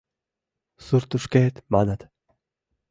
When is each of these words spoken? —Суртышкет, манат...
—Суртышкет, 0.85 1.55
манат... 1.73 2.01